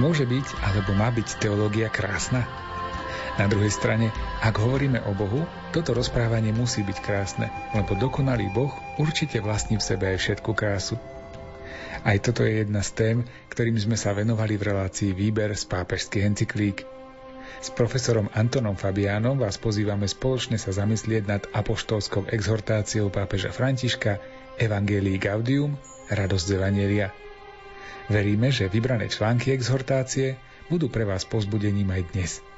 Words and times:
Môže 0.00 0.24
byť, 0.24 0.64
alebo 0.64 0.96
má 0.96 1.12
byť 1.12 1.44
teológia 1.44 1.92
krásna? 1.92 2.48
Na 3.36 3.44
druhej 3.52 3.68
strane, 3.68 4.08
ak 4.40 4.56
hovoríme 4.56 4.96
o 5.04 5.12
Bohu, 5.12 5.44
toto 5.76 5.92
rozprávanie 5.92 6.56
musí 6.56 6.80
byť 6.80 6.98
krásne, 7.04 7.52
lebo 7.76 7.92
dokonalý 7.92 8.48
Boh 8.48 8.72
určite 8.96 9.44
vlastní 9.44 9.76
v 9.76 9.84
sebe 9.84 10.08
aj 10.08 10.24
všetku 10.24 10.56
krásu. 10.56 10.96
Aj 12.00 12.16
toto 12.16 12.48
je 12.48 12.64
jedna 12.64 12.80
z 12.80 12.90
tém, 12.96 13.16
ktorým 13.52 13.76
sme 13.76 13.92
sa 14.00 14.16
venovali 14.16 14.56
v 14.56 14.72
relácii 14.72 15.12
Výber 15.12 15.52
z 15.52 15.68
pápežských 15.68 16.24
encyklík. 16.32 16.88
S 17.60 17.68
profesorom 17.68 18.32
Antonom 18.32 18.80
Fabiánom 18.80 19.36
vás 19.36 19.60
pozývame 19.60 20.08
spoločne 20.08 20.56
sa 20.56 20.72
zamyslieť 20.72 21.22
nad 21.28 21.44
apoštolskou 21.52 22.24
exhortáciou 22.32 23.12
pápeža 23.12 23.52
Františka 23.52 24.16
Evangelii 24.56 25.20
Gaudium, 25.20 25.76
radosť 26.08 26.44
z 26.48 26.52
Evangelia. 26.56 27.12
Veríme, 28.10 28.50
že 28.50 28.66
vybrané 28.66 29.06
články 29.06 29.54
exhortácie 29.54 30.34
budú 30.66 30.90
pre 30.90 31.06
vás 31.06 31.22
pozbudením 31.22 31.94
aj 31.94 32.02
dnes– 32.10 32.32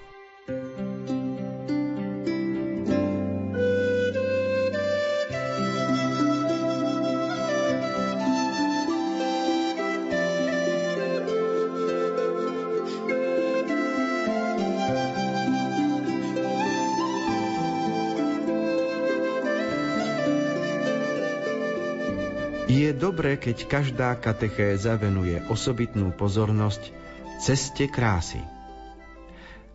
dobré, 23.12 23.36
keď 23.36 23.68
každá 23.68 24.16
katechéza 24.16 24.96
venuje 24.96 25.36
osobitnú 25.52 26.16
pozornosť 26.16 26.96
ceste 27.44 27.84
krásy. 27.84 28.40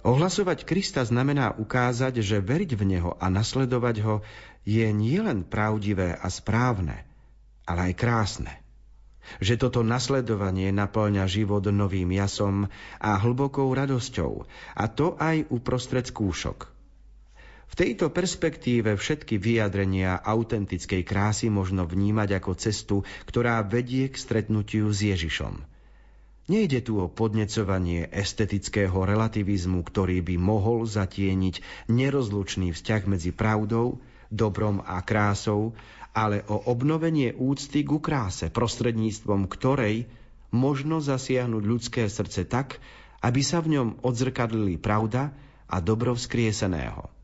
Ohlasovať 0.02 0.66
Krista 0.66 1.06
znamená 1.06 1.54
ukázať, 1.54 2.26
že 2.26 2.42
veriť 2.42 2.74
v 2.74 2.84
Neho 2.98 3.14
a 3.14 3.30
nasledovať 3.30 3.96
Ho 4.10 4.16
je 4.66 4.90
nielen 4.90 5.46
pravdivé 5.46 6.18
a 6.18 6.34
správne, 6.34 7.06
ale 7.70 7.94
aj 7.94 8.02
krásne. 8.02 8.54
Že 9.38 9.70
toto 9.70 9.86
nasledovanie 9.86 10.74
naplňa 10.74 11.30
život 11.30 11.62
novým 11.70 12.10
jasom 12.18 12.66
a 12.98 13.22
hlbokou 13.22 13.70
radosťou, 13.70 14.50
a 14.74 14.84
to 14.90 15.14
aj 15.14 15.46
uprostred 15.54 16.10
skúšok. 16.10 16.77
V 17.68 17.74
tejto 17.76 18.10
perspektíve 18.10 18.96
všetky 18.96 19.38
vyjadrenia 19.38 20.18
autentickej 20.20 21.04
krásy 21.04 21.52
možno 21.52 21.84
vnímať 21.86 22.40
ako 22.40 22.52
cestu, 22.58 22.96
ktorá 23.28 23.62
vedie 23.62 24.08
k 24.08 24.16
stretnutiu 24.16 24.90
s 24.90 25.04
Ježišom– 25.04 25.56
Nejde 26.48 26.80
tu 26.80 27.04
o 27.04 27.12
podnecovanie 27.12 28.08
estetického 28.08 28.96
relativizmu, 29.04 29.84
ktorý 29.84 30.24
by 30.24 30.40
mohol 30.40 30.88
zatieniť 30.88 31.60
nerozlučný 31.92 32.72
vzťah 32.72 33.04
medzi 33.04 33.36
pravdou, 33.36 34.00
dobrom 34.32 34.80
a 34.80 35.04
krásou, 35.04 35.76
ale 36.16 36.48
o 36.48 36.56
obnovenie 36.72 37.36
úcty 37.36 37.84
ku 37.84 38.00
kráse, 38.00 38.48
prostredníctvom 38.48 39.52
ktorej 39.52 40.08
možno 40.56 41.04
zasiahnuť 41.04 41.64
ľudské 41.68 42.08
srdce 42.08 42.48
tak, 42.48 42.80
aby 43.20 43.44
sa 43.44 43.60
v 43.60 43.76
ňom 43.76 43.88
odzrkadlili 44.00 44.80
pravda 44.80 45.36
a 45.68 45.84
dobro 45.84 46.16
vzkrieseného. 46.16 47.17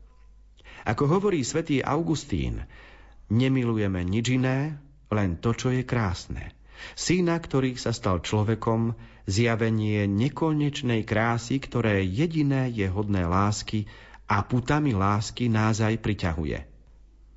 Ako 0.84 1.08
hovorí 1.08 1.40
svätý 1.40 1.80
Augustín, 1.80 2.60
nemilujeme 3.32 4.04
nič 4.04 4.36
iné, 4.36 4.76
len 5.08 5.40
to, 5.40 5.56
čo 5.56 5.72
je 5.72 5.80
krásne. 5.80 6.52
Syna, 6.92 7.40
ktorý 7.40 7.80
sa 7.80 7.96
stal 7.96 8.20
človekom, 8.20 8.92
zjavenie 9.24 10.04
nekonečnej 10.04 11.08
krásy, 11.08 11.56
ktoré 11.56 12.04
jediné 12.04 12.68
je 12.68 12.84
hodné 12.92 13.24
lásky 13.24 13.88
a 14.28 14.44
putami 14.44 14.92
lásky 14.92 15.48
nás 15.48 15.80
aj 15.80 15.96
priťahuje. 16.04 16.58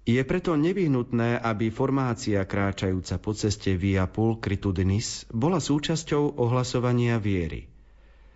Je 0.07 0.21
preto 0.23 0.55
nevyhnutné, 0.55 1.39
aby 1.39 1.67
formácia 1.67 2.39
kráčajúca 2.47 3.19
po 3.19 3.35
ceste 3.35 3.75
Via 3.75 4.07
Pulcritudinis 4.07 5.27
bola 5.31 5.59
súčasťou 5.59 6.39
ohlasovania 6.39 7.19
viery. 7.19 7.76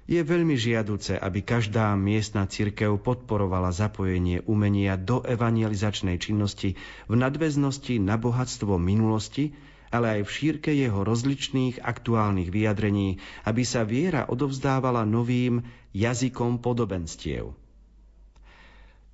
Je 0.09 0.17
veľmi 0.17 0.57
žiaduce, 0.57 1.13
aby 1.13 1.45
každá 1.45 1.93
miestna 1.93 2.49
cirkev 2.49 2.97
podporovala 2.99 3.69
zapojenie 3.69 4.41
umenia 4.49 4.97
do 4.97 5.21
evangelizačnej 5.21 6.17
činnosti 6.17 6.73
v 7.05 7.13
nadväznosti 7.15 8.01
na 8.01 8.17
bohatstvo 8.17 8.81
minulosti, 8.81 9.53
ale 9.91 10.19
aj 10.19 10.21
v 10.25 10.33
šírke 10.33 10.71
jeho 10.73 11.03
rozličných 11.03 11.83
aktuálnych 11.83 12.49
vyjadrení, 12.49 13.19
aby 13.45 13.63
sa 13.67 13.83
viera 13.83 14.25
odovzdávala 14.25 15.03
novým 15.03 15.61
jazykom 15.91 16.63
podobenstiev. 16.63 17.51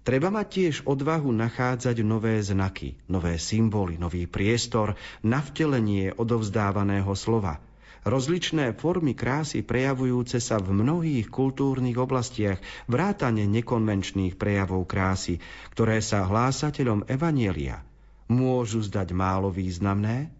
Treba 0.07 0.31
mať 0.31 0.47
tiež 0.47 0.75
odvahu 0.87 1.35
nachádzať 1.35 1.99
nové 1.99 2.39
znaky, 2.39 2.95
nové 3.11 3.35
symboly, 3.35 3.99
nový 3.99 4.23
priestor 4.23 4.95
na 5.19 5.43
vtelenie 5.43 6.15
odovzdávaného 6.15 7.11
slova. 7.11 7.59
Rozličné 8.07 8.71
formy 8.79 9.11
krásy 9.11 9.67
prejavujúce 9.67 10.39
sa 10.39 10.63
v 10.63 10.71
mnohých 10.71 11.27
kultúrnych 11.27 11.99
oblastiach, 11.99 12.55
vrátane 12.87 13.43
nekonvenčných 13.43 14.39
prejavov 14.39 14.87
krásy, 14.87 15.43
ktoré 15.75 15.99
sa 15.99 16.23
hlásateľom 16.23 17.03
Evanielia 17.11 17.83
môžu 18.31 18.83
zdať 18.83 19.11
málo 19.15 19.51
významné, 19.51 20.31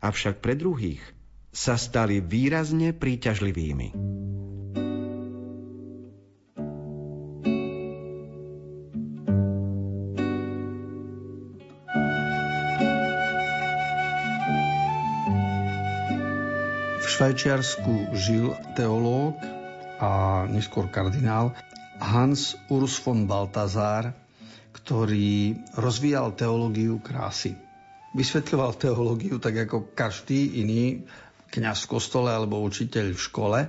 avšak 0.00 0.40
pre 0.40 0.56
druhých 0.56 1.00
sa 1.52 1.76
stali 1.76 2.24
výrazne 2.24 2.96
príťažlivými. 2.96 3.92
Švajčiarsku 17.20 18.16
žil 18.16 18.56
teológ 18.72 19.36
a 20.00 20.48
neskôr 20.48 20.88
kardinál 20.88 21.52
Hans 22.00 22.56
Urs 22.72 22.96
von 23.04 23.28
Balthasar, 23.28 24.16
ktorý 24.72 25.52
rozvíjal 25.76 26.32
teológiu 26.32 26.96
krásy 27.04 27.52
vysvetľoval 28.14 28.74
teológiu 28.74 29.38
tak 29.38 29.68
ako 29.68 29.94
každý 29.94 30.64
iný 30.64 31.06
kňaz 31.50 31.86
v 31.86 31.90
kostole 31.90 32.30
alebo 32.30 32.62
učiteľ 32.62 33.14
v 33.14 33.20
škole, 33.20 33.60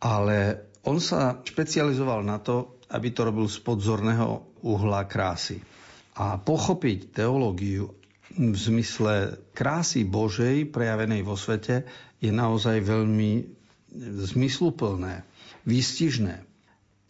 ale 0.00 0.38
on 0.84 1.00
sa 1.00 1.40
špecializoval 1.44 2.24
na 2.24 2.40
to, 2.40 2.80
aby 2.92 3.12
to 3.12 3.26
robil 3.28 3.48
z 3.48 3.60
podzorného 3.60 4.60
uhla 4.64 5.04
krásy. 5.04 5.60
A 6.18 6.40
pochopiť 6.40 7.18
teológiu 7.20 7.92
v 8.36 8.56
zmysle 8.56 9.40
krásy 9.56 10.04
Božej 10.04 10.68
prejavenej 10.68 11.24
vo 11.24 11.36
svete 11.36 11.88
je 12.18 12.30
naozaj 12.34 12.82
veľmi 12.82 13.46
zmysluplné, 14.28 15.24
výstižné. 15.64 16.44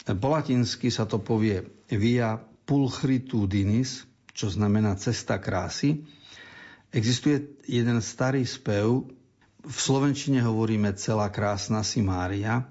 Po 0.08 0.28
latinsky 0.32 0.88
sa 0.88 1.05
to 1.05 1.20
povie 1.20 1.64
via 1.93 2.40
pulchritudinis, 2.64 4.05
čo 4.32 4.49
znamená 4.49 4.96
cesta 4.96 5.40
krásy. 5.40 6.05
Existuje 6.93 7.60
jeden 7.69 8.00
starý 8.00 8.49
spev, 8.49 9.05
v 9.58 9.76
slovenčine 9.76 10.40
hovoríme 10.40 10.96
celá 10.96 11.28
krásna 11.28 11.84
si 11.84 12.00
Mária, 12.00 12.64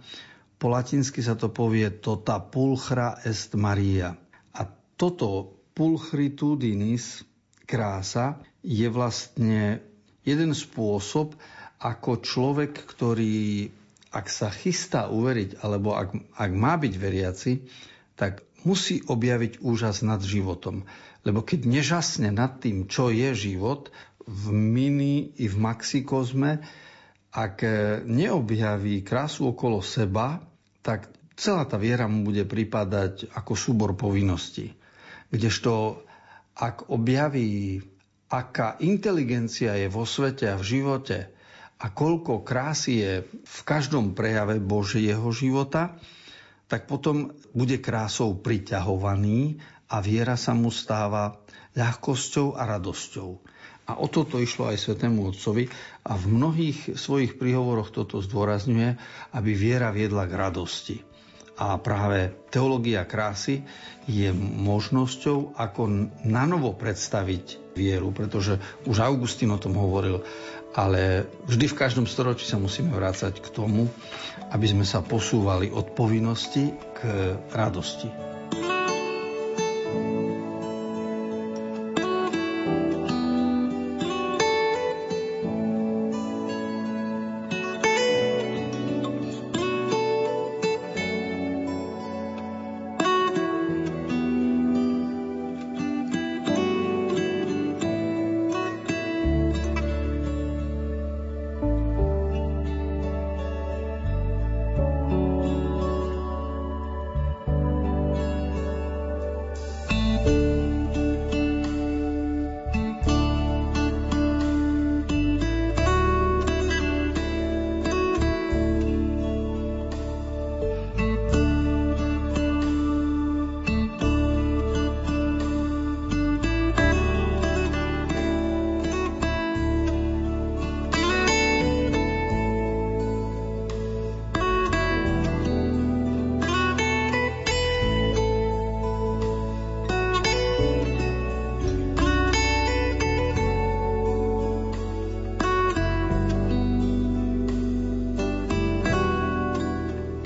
po 0.58 0.74
latinsky 0.74 1.22
sa 1.22 1.38
to 1.38 1.54
povie 1.54 1.86
tota 2.02 2.42
pulchra 2.42 3.22
est 3.22 3.54
Maria. 3.54 4.18
A 4.58 4.66
toto 4.98 5.62
pulchritudinis, 5.78 7.22
krása, 7.70 8.42
je 8.66 8.90
vlastne 8.90 9.86
jeden 10.26 10.52
spôsob, 10.58 11.38
ako 11.78 12.22
človek, 12.26 12.74
ktorý 12.74 13.70
ak 14.08 14.28
sa 14.32 14.50
chystá 14.50 15.12
uveriť, 15.12 15.62
alebo 15.62 15.94
ak, 15.94 16.16
ak 16.40 16.52
má 16.56 16.80
byť 16.80 16.94
veriaci, 16.96 17.52
tak 18.16 18.42
musí 18.64 19.04
objaviť 19.04 19.62
úžas 19.62 20.02
nad 20.02 20.24
životom. 20.24 20.88
Lebo 21.28 21.44
keď 21.44 21.68
nežasne 21.68 22.32
nad 22.32 22.58
tým, 22.58 22.88
čo 22.88 23.12
je 23.12 23.36
život, 23.36 23.92
v 24.28 24.52
mini 24.52 25.32
i 25.40 25.48
v 25.48 25.56
maxikozme, 25.56 26.66
ak 27.32 27.64
neobjaví 28.04 29.04
krásu 29.06 29.54
okolo 29.56 29.80
seba, 29.84 30.42
tak 30.84 31.12
celá 31.38 31.64
tá 31.68 31.78
viera 31.78 32.10
mu 32.10 32.28
bude 32.28 32.44
pripadať 32.44 33.32
ako 33.38 33.54
súbor 33.54 33.94
povinností. 33.94 34.74
Kdežto 35.30 36.04
ak 36.58 36.90
objaví, 36.90 37.80
aká 38.34 38.82
inteligencia 38.82 39.78
je 39.78 39.88
vo 39.88 40.04
svete 40.10 40.50
a 40.50 40.58
v 40.58 40.66
živote 40.66 41.37
a 41.78 41.94
koľko 41.94 42.42
krásy 42.42 43.06
je 43.06 43.14
v 43.46 43.60
každom 43.62 44.18
prejave 44.18 44.58
Božieho 44.58 45.30
života, 45.30 45.94
tak 46.68 46.90
potom 46.90 47.38
bude 47.54 47.80
krásou 47.80 48.36
priťahovaný 48.36 49.62
a 49.88 50.04
viera 50.04 50.36
sa 50.36 50.52
mu 50.52 50.74
stáva 50.74 51.40
ľahkosťou 51.78 52.58
a 52.58 52.64
radosťou. 52.66 53.30
A 53.88 54.04
o 54.04 54.12
toto 54.12 54.36
išlo 54.36 54.68
aj 54.68 54.84
Svetému 54.84 55.32
Otcovi 55.32 55.72
a 56.04 56.20
v 56.20 56.26
mnohých 56.28 57.00
svojich 57.00 57.40
príhovoroch 57.40 57.96
toto 57.96 58.20
zdôrazňuje, 58.20 59.00
aby 59.32 59.52
viera 59.56 59.96
viedla 59.96 60.28
k 60.28 60.34
radosti. 60.36 60.98
A 61.58 61.80
práve 61.82 62.36
teológia 62.54 63.08
krásy 63.08 63.66
je 64.06 64.30
možnosťou, 64.36 65.58
ako 65.58 66.14
nanovo 66.22 66.76
predstaviť 66.78 67.74
vieru, 67.74 68.14
pretože 68.14 68.62
už 68.86 69.02
Augustín 69.02 69.50
o 69.50 69.58
tom 69.58 69.74
hovoril, 69.74 70.22
ale 70.78 71.26
vždy 71.50 71.66
v 71.74 71.80
každom 71.82 72.06
storočí 72.06 72.46
sa 72.46 72.62
musíme 72.62 72.94
vrácať 72.94 73.42
k 73.42 73.50
tomu, 73.50 73.90
aby 74.54 74.66
sme 74.70 74.86
sa 74.86 75.02
posúvali 75.02 75.74
od 75.74 75.98
povinnosti 75.98 76.70
k 76.94 77.34
radosti. 77.50 78.27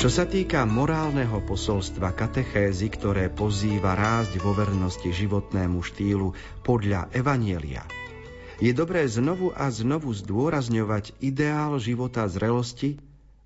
Čo 0.01 0.09
sa 0.09 0.25
týka 0.25 0.65
morálneho 0.65 1.45
posolstva 1.45 2.17
katechézy, 2.17 2.89
ktoré 2.89 3.29
pozýva 3.29 3.93
rásť 3.93 4.41
vo 4.41 4.49
vernosti 4.49 5.13
životnému 5.13 5.77
štýlu 5.77 6.33
podľa 6.65 7.13
Evanielia, 7.13 7.85
je 8.57 8.73
dobré 8.73 9.05
znovu 9.05 9.53
a 9.53 9.69
znovu 9.69 10.09
zdôrazňovať 10.09 11.21
ideál 11.21 11.77
života 11.77 12.25
zrelosti, 12.25 12.97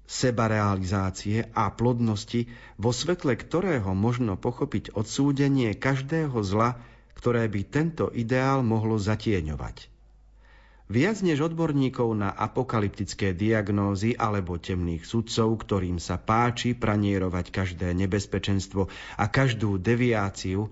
sebarealizácie 0.08 1.52
a 1.52 1.76
plodnosti, 1.76 2.48
vo 2.80 2.96
svetle 2.96 3.36
ktorého 3.36 3.92
možno 3.92 4.40
pochopiť 4.40 4.96
odsúdenie 4.96 5.76
každého 5.76 6.40
zla, 6.40 6.80
ktoré 7.20 7.52
by 7.52 7.68
tento 7.68 8.08
ideál 8.16 8.64
mohlo 8.64 8.96
zatieňovať. 8.96 9.92
Viac 10.86 11.26
než 11.26 11.42
odborníkov 11.42 12.14
na 12.14 12.30
apokalyptické 12.30 13.34
diagnózy 13.34 14.14
alebo 14.14 14.62
temných 14.62 15.02
sudcov, 15.02 15.66
ktorým 15.66 15.98
sa 15.98 16.22
páči 16.22 16.78
pranierovať 16.78 17.50
každé 17.50 17.90
nebezpečenstvo 18.06 18.86
a 19.18 19.26
každú 19.26 19.82
deviáciu, 19.82 20.70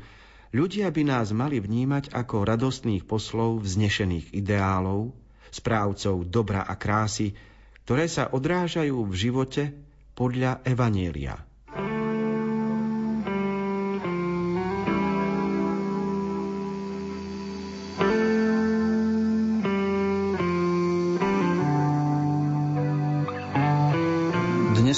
ľudia 0.53 0.93
by 0.93 1.01
nás 1.09 1.33
mali 1.33 1.57
vnímať 1.57 2.13
ako 2.13 2.45
radostných 2.45 3.09
poslov 3.09 3.65
vznešených 3.65 4.37
ideálov, 4.37 5.17
správcov 5.49 6.29
dobra 6.29 6.61
a 6.61 6.77
krásy, 6.77 7.33
ktoré 7.81 8.05
sa 8.05 8.29
odrážajú 8.29 9.09
v 9.09 9.13
živote 9.17 9.73
podľa 10.13 10.61
Evanielia. 10.61 11.41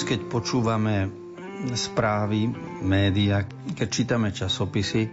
Keď 0.05 0.29
počúvame 0.29 1.09
správy, 1.73 2.45
média, 2.85 3.41
keď 3.73 3.87
čítame 3.89 4.29
časopisy, 4.29 5.09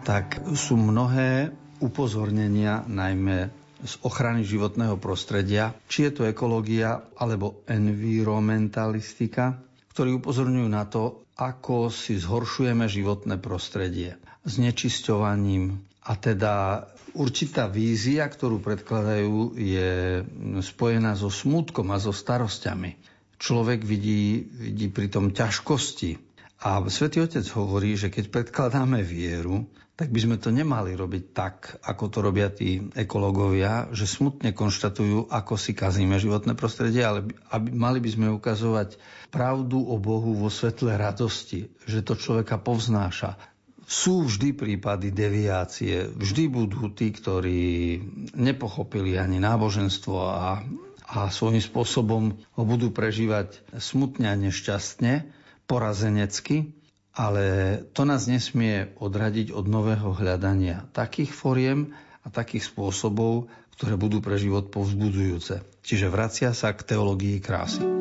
tak 0.00 0.40
sú 0.56 0.80
mnohé 0.80 1.52
upozornenia, 1.84 2.80
najmä 2.88 3.52
z 3.84 3.94
ochrany 4.00 4.40
životného 4.48 4.96
prostredia, 4.96 5.76
či 5.92 6.08
je 6.08 6.12
to 6.16 6.22
ekológia 6.24 7.04
alebo 7.20 7.60
environmentalistika, 7.68 9.60
ktorí 9.92 10.16
upozorňujú 10.16 10.68
na 10.72 10.88
to, 10.88 11.20
ako 11.36 11.92
si 11.92 12.16
zhoršujeme 12.16 12.88
životné 12.88 13.36
prostredie 13.36 14.16
znečisťovaním. 14.48 15.84
A 16.08 16.16
teda 16.16 16.88
určitá 17.12 17.68
vízia, 17.68 18.24
ktorú 18.24 18.56
predkladajú, 18.64 19.52
je 19.60 20.24
spojená 20.64 21.12
so 21.12 21.28
smutkom 21.28 21.92
a 21.92 22.00
so 22.00 22.16
starosťami 22.16 23.09
človek 23.40 23.80
vidí, 23.82 24.44
vidí 24.44 24.92
pritom 24.92 25.32
ťažkosti. 25.32 26.20
A 26.60 26.84
Svetý 26.92 27.24
Otec 27.24 27.48
hovorí, 27.56 27.96
že 27.96 28.12
keď 28.12 28.28
predkladáme 28.28 29.00
vieru, 29.00 29.64
tak 29.96 30.12
by 30.12 30.20
sme 30.20 30.36
to 30.40 30.48
nemali 30.48 30.96
robiť 30.96 31.24
tak, 31.36 31.76
ako 31.84 32.04
to 32.08 32.18
robia 32.24 32.48
tí 32.48 32.80
ekológovia, 32.96 33.92
že 33.92 34.08
smutne 34.08 34.56
konštatujú, 34.56 35.28
ako 35.28 35.60
si 35.60 35.76
kazíme 35.76 36.16
životné 36.16 36.56
prostredie, 36.56 37.04
ale 37.04 37.28
aby, 37.52 37.68
mali 37.68 38.00
by 38.00 38.08
sme 38.08 38.32
ukazovať 38.32 38.96
pravdu 39.28 39.76
o 39.76 40.00
Bohu 40.00 40.36
vo 40.36 40.48
svetle 40.48 40.96
radosti, 40.96 41.68
že 41.84 42.00
to 42.00 42.16
človeka 42.16 42.56
povznáša. 42.56 43.36
Sú 43.84 44.24
vždy 44.24 44.56
prípady 44.56 45.12
deviácie, 45.12 46.08
vždy 46.08 46.44
budú 46.48 46.88
tí, 46.96 47.12
ktorí 47.12 48.00
nepochopili 48.32 49.20
ani 49.20 49.36
náboženstvo 49.36 50.16
a 50.16 50.64
a 51.10 51.26
svojím 51.26 51.58
spôsobom 51.58 52.38
ho 52.38 52.62
budú 52.62 52.94
prežívať 52.94 53.58
smutne 53.82 54.30
a 54.30 54.38
nešťastne, 54.38 55.26
porazenecky, 55.66 56.70
ale 57.14 57.78
to 57.90 58.06
nás 58.06 58.30
nesmie 58.30 58.94
odradiť 58.98 59.50
od 59.50 59.66
nového 59.66 60.14
hľadania 60.14 60.86
takých 60.94 61.34
foriem 61.34 61.90
a 62.22 62.30
takých 62.30 62.70
spôsobov, 62.70 63.50
ktoré 63.74 63.98
budú 63.98 64.22
pre 64.22 64.38
život 64.38 64.70
povzbudzujúce. 64.70 65.66
Čiže 65.82 66.06
vracia 66.06 66.54
sa 66.54 66.70
k 66.70 66.94
teológii 66.94 67.42
krásy. 67.42 67.99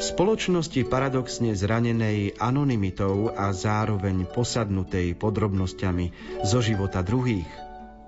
Spoločnosti 0.00 0.80
paradoxne 0.88 1.52
zranenej 1.52 2.40
anonymitou 2.40 3.36
a 3.36 3.52
zároveň 3.52 4.24
posadnutej 4.24 5.12
podrobnosťami 5.14 6.06
zo 6.48 6.64
života 6.64 7.04
druhých, 7.04 7.48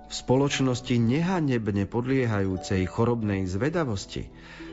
v 0.08 0.12
spoločnosti 0.12 0.96
nehanebne 0.96 1.84
podliehajúcej 1.84 2.84
chorobnej 2.88 3.44
zvedavosti, 3.44 4.32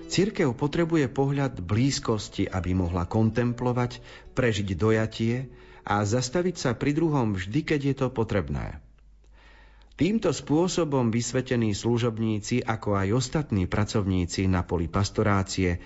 Cirkev 0.09 0.57
potrebuje 0.57 1.05
pohľad 1.13 1.61
blízkosti, 1.61 2.49
aby 2.49 2.73
mohla 2.73 3.05
kontemplovať, 3.05 4.01
prežiť 4.33 4.73
dojatie 4.73 5.53
a 5.85 6.01
zastaviť 6.01 6.55
sa 6.57 6.71
pri 6.73 6.97
druhom 6.97 7.37
vždy, 7.37 7.61
keď 7.61 7.79
je 7.93 7.95
to 7.95 8.07
potrebné. 8.09 8.81
Týmto 10.01 10.33
spôsobom 10.33 11.13
vysvetení 11.13 11.77
služobníci, 11.77 12.65
ako 12.65 12.97
aj 12.97 13.07
ostatní 13.13 13.69
pracovníci 13.69 14.49
na 14.49 14.65
poli 14.65 14.89
pastorácie, 14.89 15.77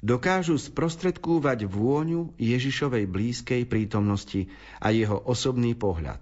dokážu 0.00 0.56
sprostredkúvať 0.56 1.68
vôňu 1.68 2.32
Ježišovej 2.40 3.04
blízkej 3.08 3.62
prítomnosti 3.68 4.48
a 4.80 4.92
jeho 4.92 5.16
osobný 5.16 5.76
pohľad. 5.76 6.20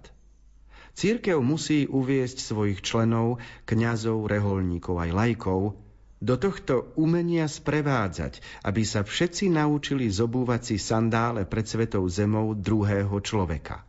Církev 0.99 1.39
musí 1.39 1.87
uviesť 1.87 2.43
svojich 2.43 2.83
členov, 2.83 3.39
kňazov, 3.71 4.27
reholníkov 4.27 4.99
aj 4.99 5.11
lajkov 5.15 5.79
do 6.19 6.35
tohto 6.35 6.91
umenia 6.99 7.47
sprevádzať, 7.47 8.43
aby 8.67 8.83
sa 8.83 9.07
všetci 9.07 9.55
naučili 9.55 10.11
zobúvať 10.11 10.75
si 10.75 10.77
sandále 10.83 11.47
pred 11.47 11.63
svetou 11.63 12.03
zemou 12.11 12.59
druhého 12.59 13.15
človeka. 13.23 13.87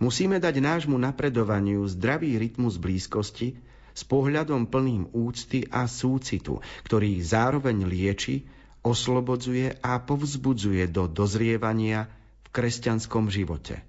Musíme 0.00 0.40
dať 0.40 0.64
nášmu 0.64 0.96
napredovaniu 0.96 1.84
zdravý 1.92 2.40
rytmus 2.40 2.80
blízkosti 2.80 3.60
s 3.92 4.02
pohľadom 4.08 4.64
plným 4.72 5.12
úcty 5.12 5.68
a 5.68 5.84
súcitu, 5.84 6.64
ktorý 6.88 7.20
zároveň 7.20 7.84
lieči, 7.84 8.48
oslobodzuje 8.84 9.80
a 9.80 9.96
povzbudzuje 9.96 10.84
do 10.92 11.08
dozrievania 11.08 12.06
v 12.44 12.48
kresťanskom 12.52 13.32
živote. 13.32 13.80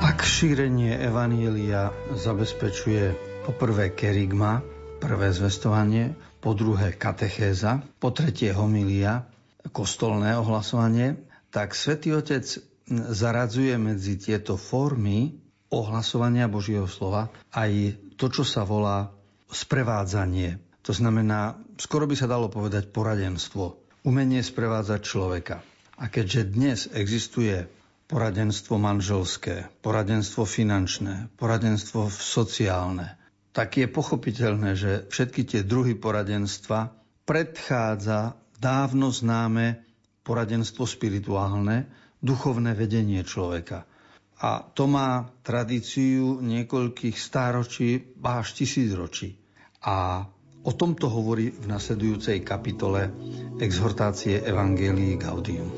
Ak 0.00 0.24
šírenie 0.24 0.96
Evanielia 1.04 1.92
zabezpečuje 2.16 3.12
poprvé 3.44 3.92
kerigma, 3.92 4.64
prvé 4.98 5.30
zvestovanie, 5.30 6.16
po 6.40 6.56
druhé 6.56 6.96
katechéza, 6.96 7.84
po 8.00 8.10
tretie 8.10 8.56
homilia, 8.56 9.28
kostolné 9.70 10.32
ohlasovanie, 10.34 11.20
tak 11.52 11.76
svätý 11.76 12.16
Otec 12.16 12.67
zaradzuje 12.88 13.76
medzi 13.76 14.16
tieto 14.16 14.56
formy 14.56 15.36
ohlasovania 15.68 16.48
Božieho 16.48 16.88
slova 16.88 17.28
aj 17.52 17.96
to, 18.16 18.32
čo 18.32 18.44
sa 18.44 18.64
volá 18.64 19.12
sprevádzanie. 19.52 20.60
To 20.84 20.92
znamená, 20.96 21.60
skoro 21.76 22.08
by 22.08 22.16
sa 22.16 22.28
dalo 22.28 22.48
povedať 22.48 22.88
poradenstvo. 22.88 23.76
Umenie 24.08 24.40
sprevádzať 24.40 25.00
človeka. 25.04 25.60
A 26.00 26.08
keďže 26.08 26.42
dnes 26.48 26.78
existuje 26.88 27.68
poradenstvo 28.08 28.80
manželské, 28.80 29.68
poradenstvo 29.84 30.48
finančné, 30.48 31.28
poradenstvo 31.36 32.08
sociálne, 32.08 33.20
tak 33.52 33.76
je 33.76 33.90
pochopiteľné, 33.90 34.70
že 34.78 34.92
všetky 35.12 35.44
tie 35.44 35.60
druhy 35.66 35.92
poradenstva 35.98 36.94
predchádza 37.28 38.38
dávno 38.56 39.12
známe 39.12 39.84
poradenstvo 40.24 40.88
spirituálne, 40.88 41.90
duchovné 42.22 42.74
vedenie 42.74 43.22
človeka. 43.22 43.86
A 44.38 44.62
to 44.62 44.86
má 44.86 45.26
tradíciu 45.42 46.38
niekoľkých 46.38 47.18
stáročí, 47.18 48.14
až 48.22 48.54
tisícročí. 48.54 49.34
A 49.82 50.22
o 50.62 50.72
tomto 50.74 51.10
hovorí 51.10 51.50
v 51.50 51.66
nasledujúcej 51.66 52.46
kapitole 52.46 53.10
exhortácie 53.58 54.38
Evangelii 54.42 55.18
Gaudium. 55.18 55.70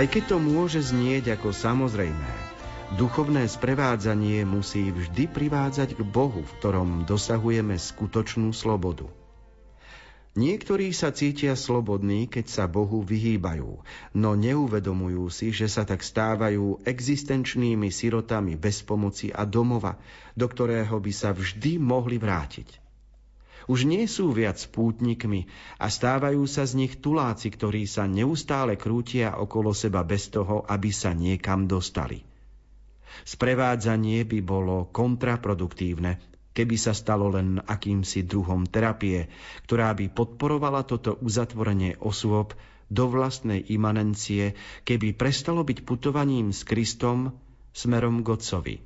Aj 0.00 0.08
keď 0.08 0.32
to 0.32 0.36
môže 0.40 0.96
znieť 0.96 1.36
ako 1.36 1.52
samozrejmé, 1.52 2.32
duchovné 2.96 3.44
sprevádzanie 3.44 4.48
musí 4.48 4.88
vždy 4.88 5.28
privádzať 5.28 5.92
k 5.92 6.00
Bohu, 6.00 6.40
v 6.40 6.52
ktorom 6.56 7.04
dosahujeme 7.04 7.76
skutočnú 7.76 8.48
slobodu. 8.56 9.04
Niektorí 10.40 10.96
sa 10.96 11.12
cítia 11.12 11.52
slobodní, 11.52 12.32
keď 12.32 12.48
sa 12.48 12.64
Bohu 12.64 13.04
vyhýbajú, 13.04 13.84
no 14.16 14.30
neuvedomujú 14.40 15.28
si, 15.28 15.52
že 15.52 15.68
sa 15.68 15.84
tak 15.84 16.00
stávajú 16.00 16.80
existenčnými 16.88 17.92
sirotami 17.92 18.56
bez 18.56 18.80
pomoci 18.80 19.28
a 19.28 19.44
domova, 19.44 20.00
do 20.32 20.48
ktorého 20.48 20.96
by 20.96 21.12
sa 21.12 21.36
vždy 21.36 21.76
mohli 21.76 22.16
vrátiť. 22.16 22.89
Už 23.68 23.84
nie 23.84 24.08
sú 24.08 24.32
viac 24.32 24.56
pútnikmi 24.72 25.50
a 25.76 25.92
stávajú 25.92 26.46
sa 26.48 26.64
z 26.64 26.80
nich 26.80 27.02
tuláci, 27.02 27.52
ktorí 27.52 27.84
sa 27.84 28.08
neustále 28.08 28.80
krútia 28.80 29.36
okolo 29.36 29.76
seba 29.76 30.00
bez 30.06 30.32
toho, 30.32 30.64
aby 30.64 30.88
sa 30.88 31.12
niekam 31.12 31.68
dostali. 31.68 32.24
Sprevádzanie 33.26 34.24
by 34.24 34.38
bolo 34.40 34.88
kontraproduktívne, 34.88 36.16
keby 36.56 36.76
sa 36.80 36.96
stalo 36.96 37.28
len 37.28 37.60
akýmsi 37.60 38.24
druhom 38.24 38.64
terapie, 38.64 39.28
ktorá 39.66 39.92
by 39.92 40.08
podporovala 40.14 40.86
toto 40.86 41.18
uzatvorenie 41.20 42.00
osôb 42.00 42.56
do 42.90 43.06
vlastnej 43.06 43.62
imanencie, 43.70 44.58
keby 44.82 45.14
prestalo 45.14 45.62
byť 45.62 45.86
putovaním 45.86 46.50
s 46.50 46.66
Kristom 46.66 47.38
smerom 47.70 48.26
k 48.26 48.34
Otcovi. 48.34 48.76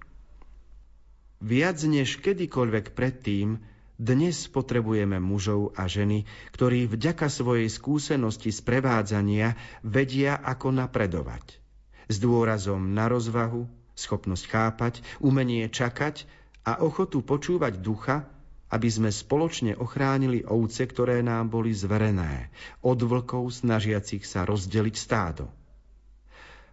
Viac 1.44 1.78
než 1.84 2.20
kedykoľvek 2.20 2.96
predtým 2.96 3.60
Dnes 3.94 4.50
potrebujeme 4.50 5.22
mužov 5.22 5.70
a 5.78 5.86
ženy, 5.86 6.26
ktorí 6.50 6.90
vďaka 6.90 7.30
svojej 7.30 7.70
skúsenosti 7.70 8.50
z 8.50 8.58
prevádzania 8.66 9.54
vedia, 9.86 10.34
ako 10.34 10.74
napredovať. 10.74 11.62
S 12.10 12.18
dôrazom 12.18 12.90
na 12.90 13.06
rozvahu, 13.06 13.70
schopnosť 13.94 14.44
chápať, 14.50 14.94
umenie 15.22 15.70
čakať 15.70 16.26
a 16.66 16.82
ochotu 16.82 17.22
počúvať 17.22 17.78
ducha, 17.78 18.26
aby 18.74 18.90
sme 18.90 19.14
spoločne 19.14 19.78
ochránili 19.78 20.42
ovce, 20.42 20.90
ktoré 20.90 21.22
nám 21.22 21.54
boli 21.54 21.70
zverené, 21.70 22.50
od 22.82 22.98
vlkov 22.98 23.54
snažiacich 23.54 24.26
sa 24.26 24.42
rozdeliť 24.42 24.96
stádo. 24.98 25.46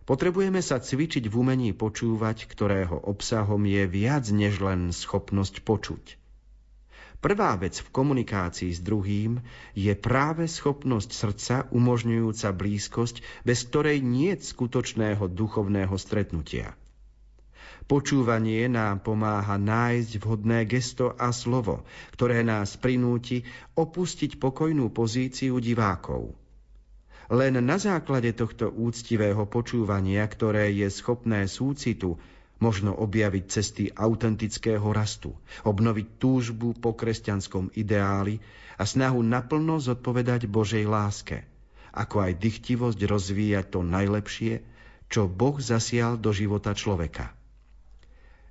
Potrebujeme 0.09 0.65
sa 0.65 0.81
cvičiť 0.81 1.29
v 1.29 1.37
umení 1.37 1.69
počúvať, 1.77 2.49
ktorého 2.49 2.97
obsahom 2.97 3.61
je 3.69 3.85
viac 3.85 4.25
než 4.33 4.57
len 4.57 4.89
schopnosť 4.89 5.61
počuť. 5.61 6.20
Prvá 7.21 7.53
vec 7.53 7.77
v 7.77 7.93
komunikácii 7.93 8.73
s 8.73 8.81
druhým 8.81 9.45
je 9.77 9.93
práve 9.93 10.49
schopnosť 10.49 11.09
srdca 11.13 11.55
umožňujúca 11.69 12.49
blízkosť, 12.49 13.45
bez 13.45 13.61
ktorej 13.69 14.01
nie 14.01 14.33
je 14.33 14.49
skutočného 14.49 15.29
duchovného 15.29 15.93
stretnutia. 16.01 16.73
Počúvanie 17.85 18.65
nám 18.65 19.05
pomáha 19.05 19.61
nájsť 19.61 20.11
vhodné 20.17 20.65
gesto 20.65 21.13
a 21.13 21.29
slovo, 21.29 21.85
ktoré 22.17 22.41
nás 22.41 22.73
prinúti 22.81 23.45
opustiť 23.77 24.41
pokojnú 24.41 24.89
pozíciu 24.89 25.61
divákov. 25.61 26.33
Len 27.29 27.53
na 27.61 27.77
základe 27.77 28.33
tohto 28.33 28.73
úctivého 28.73 29.45
počúvania, 29.45 30.25
ktoré 30.25 30.73
je 30.73 30.89
schopné 30.89 31.45
súcitu, 31.45 32.17
Možno 32.61 32.93
objaviť 32.93 33.43
cesty 33.49 33.89
autentického 33.89 34.85
rastu, 34.93 35.33
obnoviť 35.65 36.21
túžbu 36.21 36.77
po 36.77 36.93
kresťanskom 36.93 37.73
ideáli 37.73 38.37
a 38.77 38.85
snahu 38.85 39.25
naplno 39.25 39.81
zodpovedať 39.81 40.45
Božej 40.45 40.85
láske, 40.85 41.41
ako 41.89 42.21
aj 42.21 42.37
dychtivosť 42.37 42.99
rozvíjať 43.01 43.65
to 43.73 43.79
najlepšie, 43.81 44.53
čo 45.09 45.25
Boh 45.25 45.57
zasial 45.57 46.15
do 46.21 46.29
života 46.31 46.77
človeka. 46.77 47.33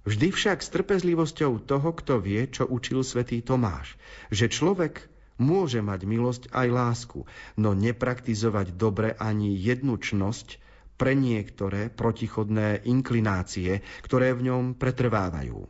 Vždy 0.05 0.33
však 0.33 0.59
s 0.65 0.73
trpezlivosťou 0.73 1.63
toho, 1.63 1.91
kto 1.93 2.19
vie, 2.19 2.49
čo 2.49 2.65
učil 2.67 3.05
svätý 3.05 3.45
Tomáš, 3.45 3.95
že 4.33 4.51
človek 4.51 5.07
môže 5.41 5.81
mať 5.81 6.01
milosť 6.05 6.43
aj 6.53 6.69
lásku, 6.69 7.21
no 7.57 7.73
nepraktizovať 7.73 8.77
dobre 8.77 9.13
ani 9.17 9.57
jednu 9.57 9.97
čnosť, 9.97 10.61
pre 11.01 11.17
niektoré 11.17 11.89
protichodné 11.89 12.85
inklinácie, 12.85 13.81
ktoré 14.05 14.37
v 14.37 14.53
ňom 14.53 14.77
pretrvávajú. 14.77 15.65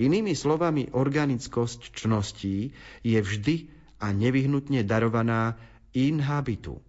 Inými 0.00 0.32
slovami, 0.32 0.88
organickosť 0.96 1.92
čností 1.92 2.72
je 3.04 3.20
vždy 3.20 3.68
a 4.00 4.16
nevyhnutne 4.16 4.80
darovaná 4.80 5.60
in 5.92 6.24
habitu, 6.24 6.80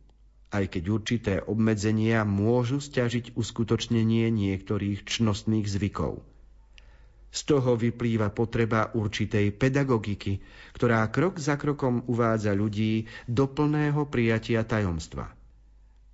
aj 0.55 0.71
keď 0.71 0.83
určité 0.87 1.33
obmedzenia 1.43 2.23
môžu 2.23 2.79
stiažiť 2.79 3.35
uskutočnenie 3.35 4.31
niektorých 4.31 5.03
čnostných 5.03 5.67
zvykov. 5.67 6.23
Z 7.31 7.41
toho 7.47 7.75
vyplýva 7.75 8.31
potreba 8.31 8.95
určitej 8.95 9.55
pedagogiky, 9.55 10.39
ktorá 10.71 11.03
krok 11.11 11.39
za 11.39 11.59
krokom 11.59 12.07
uvádza 12.07 12.55
ľudí 12.55 13.11
do 13.27 13.47
plného 13.51 14.07
prijatia 14.07 14.63
tajomstva– 14.63 15.35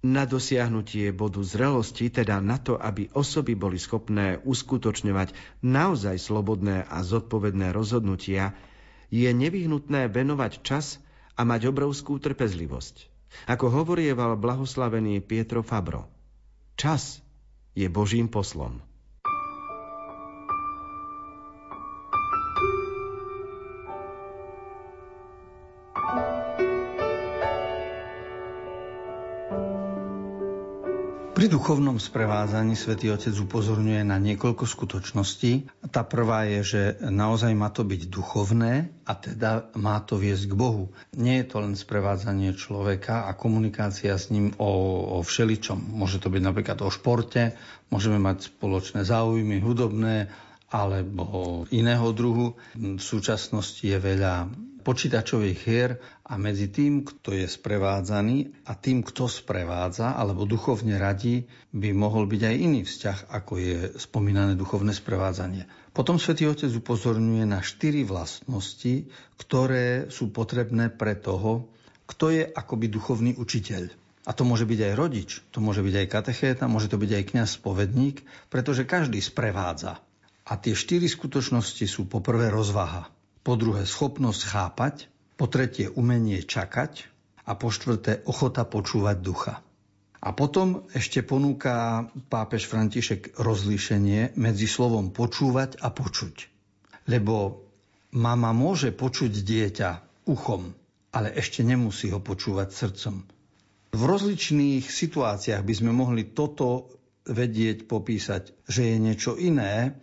na 0.06 0.30
dosiahnutie 0.30 1.10
bodu 1.10 1.42
zrelosti, 1.42 2.14
teda 2.14 2.38
na 2.38 2.62
to, 2.62 2.78
aby 2.78 3.10
osoby 3.18 3.58
boli 3.58 3.82
schopné 3.82 4.38
uskutočňovať 4.46 5.34
naozaj 5.66 6.22
slobodné 6.22 6.86
a 6.86 7.02
zodpovedné 7.02 7.74
rozhodnutia, 7.74 8.54
je 9.10 9.28
nevyhnutné 9.28 10.12
venovať 10.12 10.62
čas 10.62 11.02
a 11.34 11.42
mať 11.48 11.74
obrovskú 11.74 12.22
trpezlivosť. 12.22 13.10
Ako 13.52 13.70
hovorieval 13.70 14.40
blahoslavený 14.40 15.20
Pietro 15.22 15.62
Fabro. 15.62 16.08
Čas 16.78 17.20
je 17.74 17.90
Božím 17.92 18.30
poslom. 18.32 18.87
Pri 31.38 31.54
duchovnom 31.54 32.02
sprevádzaní 32.02 32.74
svätý 32.74 33.14
Otec 33.14 33.38
upozorňuje 33.38 34.02
na 34.02 34.18
niekoľko 34.18 34.66
skutočností. 34.66 35.70
Tá 35.94 36.02
prvá 36.02 36.50
je, 36.50 36.60
že 36.66 36.82
naozaj 36.98 37.54
má 37.54 37.70
to 37.70 37.86
byť 37.86 38.10
duchovné 38.10 38.90
a 39.06 39.14
teda 39.14 39.70
má 39.78 40.02
to 40.02 40.18
viesť 40.18 40.50
k 40.50 40.58
Bohu. 40.58 40.90
Nie 41.14 41.46
je 41.46 41.54
to 41.54 41.62
len 41.62 41.78
sprevádzanie 41.78 42.58
človeka 42.58 43.30
a 43.30 43.38
komunikácia 43.38 44.18
s 44.18 44.34
ním 44.34 44.58
o, 44.58 44.66
o 45.14 45.18
všeličom. 45.22 45.78
Môže 45.78 46.18
to 46.18 46.34
byť 46.34 46.42
napríklad 46.42 46.82
o 46.82 46.90
športe, 46.90 47.54
môžeme 47.94 48.18
mať 48.18 48.50
spoločné 48.50 49.06
záujmy 49.06 49.62
hudobné 49.62 50.34
alebo 50.74 51.70
iného 51.70 52.18
druhu. 52.18 52.58
V 52.74 52.98
súčasnosti 52.98 53.86
je 53.86 54.02
veľa 54.02 54.50
počítačových 54.88 55.60
hier 55.68 56.00
a 56.24 56.40
medzi 56.40 56.72
tým, 56.72 57.04
kto 57.04 57.36
je 57.36 57.44
sprevádzaný 57.44 58.64
a 58.64 58.80
tým, 58.80 59.04
kto 59.04 59.28
sprevádza 59.28 60.16
alebo 60.16 60.48
duchovne 60.48 60.96
radí, 60.96 61.44
by 61.76 61.92
mohol 61.92 62.24
byť 62.24 62.42
aj 62.48 62.56
iný 62.56 62.88
vzťah, 62.88 63.28
ako 63.28 63.54
je 63.60 63.78
spomínané 64.00 64.56
duchovné 64.56 64.96
sprevádzanie. 64.96 65.68
Potom 65.92 66.16
svätý 66.16 66.48
Otec 66.48 66.72
upozorňuje 66.72 67.44
na 67.44 67.60
štyri 67.60 68.08
vlastnosti, 68.08 69.12
ktoré 69.36 70.08
sú 70.08 70.32
potrebné 70.32 70.88
pre 70.88 71.20
toho, 71.20 71.68
kto 72.08 72.32
je 72.32 72.48
akoby 72.48 72.88
duchovný 72.88 73.36
učiteľ. 73.36 73.92
A 74.24 74.32
to 74.32 74.48
môže 74.48 74.64
byť 74.64 74.80
aj 74.88 74.94
rodič, 74.96 75.44
to 75.52 75.60
môže 75.60 75.84
byť 75.84 75.96
aj 76.00 76.08
katechéta, 76.08 76.72
môže 76.72 76.88
to 76.88 76.96
byť 76.96 77.12
aj 77.12 77.24
kňaz 77.36 77.50
spovedník, 77.60 78.24
pretože 78.48 78.88
každý 78.88 79.20
sprevádza. 79.20 80.00
A 80.48 80.56
tie 80.56 80.72
štyri 80.72 81.12
skutočnosti 81.12 81.84
sú 81.84 82.08
poprvé 82.08 82.48
rozvaha 82.48 83.12
po 83.48 83.56
druhé 83.56 83.88
schopnosť 83.88 84.42
chápať, 84.44 85.08
po 85.40 85.48
tretie 85.48 85.88
umenie 85.88 86.44
čakať 86.44 87.08
a 87.48 87.56
po 87.56 87.72
štvrté 87.72 88.28
ochota 88.28 88.68
počúvať 88.68 89.18
ducha. 89.24 89.64
A 90.20 90.36
potom 90.36 90.84
ešte 90.92 91.24
ponúka 91.24 92.10
pápež 92.28 92.68
František 92.68 93.40
rozlíšenie 93.40 94.36
medzi 94.36 94.68
slovom 94.68 95.16
počúvať 95.16 95.80
a 95.80 95.88
počuť. 95.96 96.36
Lebo 97.08 97.64
mama 98.12 98.52
môže 98.52 98.92
počuť 98.92 99.32
dieťa 99.32 99.90
uchom, 100.28 100.76
ale 101.16 101.32
ešte 101.32 101.64
nemusí 101.64 102.12
ho 102.12 102.20
počúvať 102.20 102.68
srdcom. 102.76 103.16
V 103.96 104.02
rozličných 104.04 104.84
situáciách 104.84 105.64
by 105.64 105.74
sme 105.74 105.96
mohli 105.96 106.36
toto 106.36 106.92
vedieť, 107.24 107.88
popísať, 107.88 108.68
že 108.68 108.92
je 108.92 108.96
niečo 109.00 109.40
iné, 109.40 109.96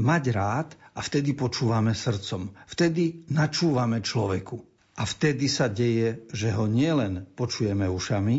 mať 0.00 0.22
rád 0.32 0.68
a 0.96 1.00
vtedy 1.04 1.36
počúvame 1.36 1.92
srdcom. 1.92 2.56
Vtedy 2.64 3.28
načúvame 3.28 4.00
človeku. 4.00 4.56
A 4.96 5.04
vtedy 5.04 5.44
sa 5.52 5.68
deje, 5.68 6.24
že 6.32 6.48
ho 6.56 6.64
nielen 6.64 7.28
počujeme 7.36 7.84
ušami, 7.84 8.36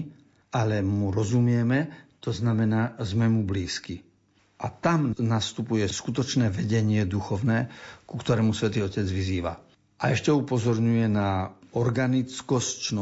ale 0.58 0.82
mu 0.82 1.14
rozumieme, 1.14 2.10
to 2.18 2.34
znamená, 2.34 2.98
sme 3.06 3.30
mu 3.30 3.46
blízky. 3.46 4.02
A 4.58 4.74
tam 4.74 5.14
nastupuje 5.14 5.86
skutočné 5.86 6.50
vedenie 6.50 7.06
duchovné, 7.06 7.70
ku 8.10 8.18
ktorému 8.18 8.58
svätý 8.58 8.82
Otec 8.82 9.06
vyzýva. 9.06 9.62
A 10.02 10.04
ešte 10.10 10.34
upozorňuje 10.34 11.06
na 11.14 11.54
organickosť 11.78 12.98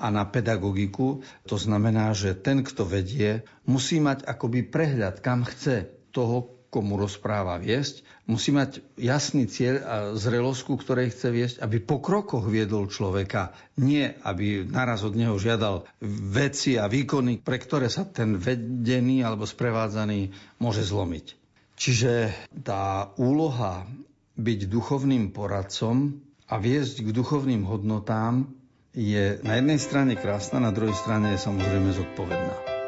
a 0.00 0.08
na 0.08 0.24
pedagogiku. 0.24 1.20
To 1.44 1.56
znamená, 1.60 2.16
že 2.16 2.32
ten, 2.32 2.64
kto 2.64 2.88
vedie, 2.88 3.44
musí 3.68 4.00
mať 4.00 4.24
akoby 4.24 4.64
prehľad, 4.64 5.20
kam 5.20 5.44
chce 5.44 5.92
toho, 6.16 6.63
komu 6.74 6.98
rozpráva 6.98 7.54
viesť, 7.62 8.02
musí 8.26 8.50
mať 8.50 8.82
jasný 8.98 9.46
cieľ 9.46 9.74
a 9.86 9.94
zrelosť, 10.18 10.60
ku 10.66 10.74
ktorej 10.74 11.14
chce 11.14 11.28
viesť, 11.30 11.56
aby 11.62 11.78
po 11.78 12.02
krokoch 12.02 12.50
viedol 12.50 12.90
človeka. 12.90 13.54
Nie, 13.78 14.18
aby 14.26 14.66
naraz 14.66 15.06
od 15.06 15.14
neho 15.14 15.38
žiadal 15.38 15.86
veci 16.34 16.74
a 16.74 16.90
výkony, 16.90 17.38
pre 17.38 17.62
ktoré 17.62 17.86
sa 17.86 18.02
ten 18.02 18.34
vedený 18.34 19.22
alebo 19.22 19.46
sprevádzaný 19.46 20.34
môže 20.58 20.82
zlomiť. 20.82 21.38
Čiže 21.78 22.34
tá 22.66 23.14
úloha 23.22 23.86
byť 24.34 24.60
duchovným 24.66 25.30
poradcom 25.30 26.18
a 26.50 26.58
viesť 26.58 27.06
k 27.06 27.14
duchovným 27.14 27.62
hodnotám 27.62 28.50
je 28.94 29.38
na 29.42 29.58
jednej 29.58 29.78
strane 29.78 30.14
krásna, 30.18 30.58
na 30.58 30.74
druhej 30.74 30.94
strane 30.94 31.34
je 31.34 31.38
samozrejme 31.42 31.90
zodpovedná. 31.94 32.83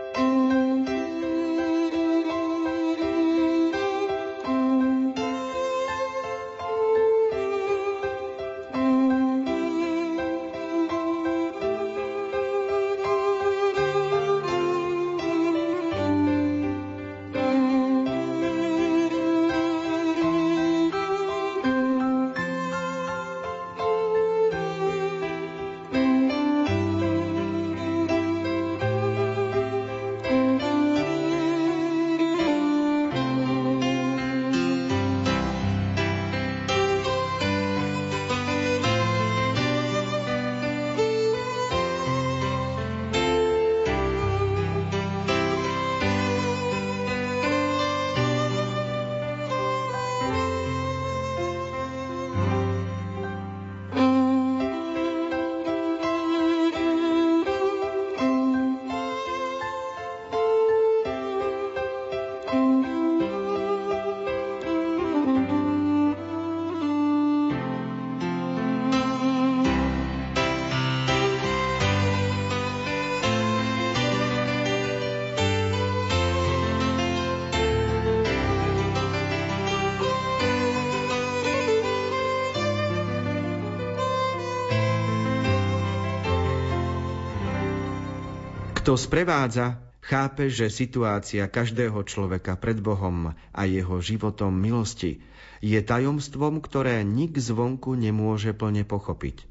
Kto 88.86 88.94
sprevádza, 88.94 89.82
chápe, 89.98 90.46
že 90.46 90.70
situácia 90.70 91.50
každého 91.50 92.06
človeka 92.06 92.54
pred 92.54 92.78
Bohom 92.78 93.34
a 93.34 93.62
jeho 93.66 93.98
životom 93.98 94.54
milosti 94.54 95.18
je 95.58 95.82
tajomstvom, 95.82 96.62
ktoré 96.62 97.02
nik 97.02 97.34
zvonku 97.34 97.98
nemôže 97.98 98.54
plne 98.54 98.86
pochopiť. 98.86 99.42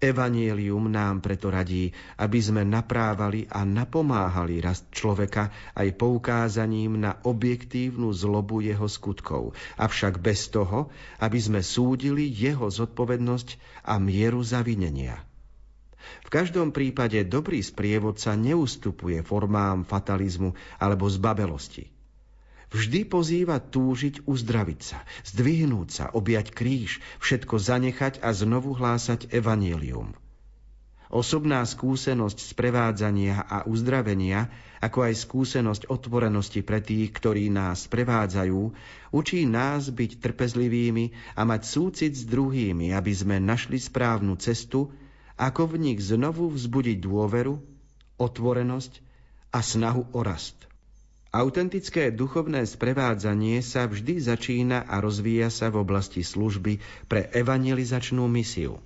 Evanielium 0.00 0.88
nám 0.88 1.20
preto 1.20 1.52
radí, 1.52 1.92
aby 2.16 2.40
sme 2.40 2.64
naprávali 2.64 3.44
a 3.52 3.68
napomáhali 3.68 4.64
rast 4.64 4.88
človeka 4.96 5.52
aj 5.76 6.00
poukázaním 6.00 6.96
na 7.04 7.20
objektívnu 7.20 8.16
zlobu 8.16 8.64
jeho 8.64 8.88
skutkov, 8.88 9.52
avšak 9.76 10.24
bez 10.24 10.48
toho, 10.48 10.88
aby 11.20 11.36
sme 11.36 11.60
súdili 11.60 12.24
jeho 12.24 12.72
zodpovednosť 12.72 13.60
a 13.84 14.00
mieru 14.00 14.40
zavinenia. 14.40 15.27
V 16.24 16.28
každom 16.28 16.72
prípade 16.74 17.24
dobrý 17.24 17.64
sprievodca 17.64 18.36
neustupuje 18.36 19.24
formám 19.24 19.84
fatalizmu 19.88 20.52
alebo 20.76 21.08
zbabelosti. 21.08 21.88
Vždy 22.68 23.08
pozýva 23.08 23.64
túžiť 23.64 24.28
uzdraviť 24.28 24.80
sa, 24.84 25.00
zdvihnúť 25.24 25.88
sa, 25.88 26.04
objať 26.12 26.52
kríž, 26.52 27.00
všetko 27.16 27.56
zanechať 27.56 28.20
a 28.20 28.28
znovu 28.36 28.76
hlásať 28.76 29.32
evanielium. 29.32 30.12
Osobná 31.08 31.64
skúsenosť 31.64 32.52
sprevádzania 32.52 33.40
a 33.48 33.64
uzdravenia, 33.64 34.52
ako 34.84 35.08
aj 35.08 35.14
skúsenosť 35.16 35.82
otvorenosti 35.88 36.60
pre 36.60 36.84
tých, 36.84 37.16
ktorí 37.16 37.48
nás 37.48 37.88
prevádzajú, 37.88 38.76
učí 39.16 39.48
nás 39.48 39.88
byť 39.88 40.20
trpezlivými 40.20 41.16
a 41.40 41.48
mať 41.48 41.62
súcit 41.64 42.12
s 42.12 42.28
druhými, 42.28 42.92
aby 42.92 43.12
sme 43.16 43.40
našli 43.40 43.80
správnu 43.80 44.36
cestu, 44.36 44.92
ako 45.38 45.72
v 45.72 45.74
nich 45.78 46.02
znovu 46.02 46.50
vzbudiť 46.50 46.98
dôveru, 46.98 47.54
otvorenosť 48.18 48.92
a 49.54 49.62
snahu 49.62 50.10
o 50.12 50.20
rast. 50.26 50.68
Autentické 51.28 52.10
duchovné 52.10 52.66
sprevádzanie 52.66 53.62
sa 53.62 53.86
vždy 53.86 54.18
začína 54.18 54.88
a 54.88 54.98
rozvíja 54.98 55.52
sa 55.52 55.70
v 55.70 55.84
oblasti 55.84 56.26
služby 56.26 56.80
pre 57.06 57.30
evangelizačnú 57.30 58.26
misiu. 58.26 58.80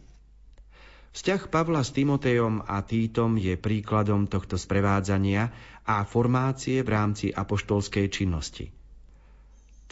Vzťah 1.12 1.52
Pavla 1.52 1.84
s 1.84 1.92
Timotejom 1.92 2.64
a 2.66 2.82
Týtom 2.82 3.36
je 3.36 3.54
príkladom 3.54 4.26
tohto 4.26 4.56
sprevádzania 4.56 5.52
a 5.86 6.02
formácie 6.08 6.80
v 6.80 6.88
rámci 6.88 7.26
apoštolskej 7.30 8.08
činnosti. 8.08 8.81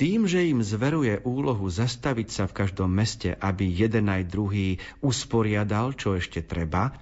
Tým, 0.00 0.24
že 0.24 0.48
im 0.48 0.64
zveruje 0.64 1.20
úlohu 1.28 1.68
zastaviť 1.68 2.28
sa 2.32 2.44
v 2.48 2.56
každom 2.56 2.88
meste, 2.88 3.36
aby 3.36 3.68
jeden 3.68 4.08
aj 4.08 4.32
druhý 4.32 4.80
usporiadal, 5.04 5.92
čo 5.92 6.16
ešte 6.16 6.40
treba, 6.40 6.96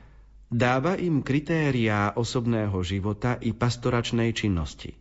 dáva 0.50 0.98
im 0.98 1.22
kritériá 1.22 2.18
osobného 2.18 2.74
života 2.82 3.38
i 3.38 3.54
pastoračnej 3.54 4.34
činnosti. 4.34 4.98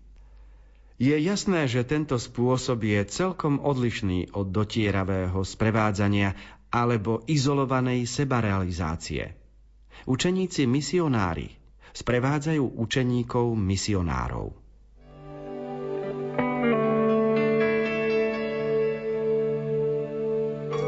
Je 1.01 1.17
jasné, 1.17 1.65
že 1.65 1.81
tento 1.89 2.21
spôsob 2.21 2.85
je 2.85 3.01
celkom 3.09 3.57
odlišný 3.65 4.29
od 4.37 4.53
dotieravého 4.53 5.41
sprevádzania 5.41 6.37
alebo 6.69 7.25
izolovanej 7.25 8.05
sebarealizácie. 8.05 9.33
Učeníci 10.05 10.69
misionári 10.69 11.49
sprevádzajú 11.97 12.77
učeníkov 12.77 13.57
misionárov. 13.57 14.66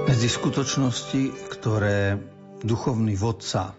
Medzi 0.07 0.29
skutočnosti, 0.31 1.21
ktoré 1.51 2.15
duchovný 2.63 3.17
vodca 3.19 3.75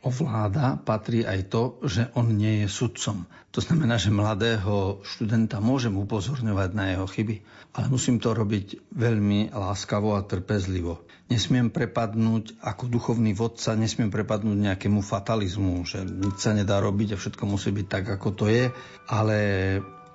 ovláda, 0.00 0.80
patrí 0.80 1.28
aj 1.28 1.40
to, 1.52 1.62
že 1.84 2.08
on 2.16 2.32
nie 2.32 2.64
je 2.64 2.68
sudcom. 2.72 3.28
To 3.52 3.60
znamená, 3.60 4.00
že 4.00 4.14
mladého 4.14 5.04
študenta 5.04 5.60
môžem 5.60 5.92
upozorňovať 5.98 6.70
na 6.72 6.84
jeho 6.96 7.04
chyby, 7.04 7.36
ale 7.76 7.86
musím 7.92 8.16
to 8.16 8.32
robiť 8.32 8.94
veľmi 8.96 9.52
láskavo 9.52 10.16
a 10.16 10.24
trpezlivo. 10.24 11.04
Nesmiem 11.28 11.68
prepadnúť 11.68 12.56
ako 12.64 12.88
duchovný 12.88 13.36
vodca, 13.36 13.76
nesmiem 13.76 14.08
prepadnúť 14.08 14.56
nejakému 14.56 15.04
fatalizmu, 15.04 15.84
že 15.84 16.02
nič 16.02 16.40
sa 16.40 16.56
nedá 16.56 16.80
robiť 16.80 17.14
a 17.14 17.20
všetko 17.20 17.44
musí 17.44 17.70
byť 17.70 17.86
tak, 17.86 18.04
ako 18.08 18.28
to 18.34 18.46
je, 18.48 18.72
ale 19.10 19.38